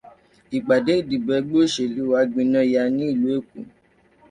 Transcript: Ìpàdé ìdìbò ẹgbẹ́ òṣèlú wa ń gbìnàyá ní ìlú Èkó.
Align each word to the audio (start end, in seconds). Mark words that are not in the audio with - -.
Ìpàdé 0.57 0.93
ìdìbò 0.99 1.31
ẹgbẹ́ 1.39 1.61
òṣèlú 1.65 2.01
wa 2.11 2.19
ń 2.23 2.27
gbìnàyá 2.31 2.83
ní 2.97 3.03
ìlú 3.13 3.27
Èkó. 3.37 3.59